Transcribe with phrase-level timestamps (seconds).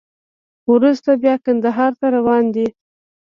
[0.71, 2.67] وروسته بیا کندهار ته روان دی.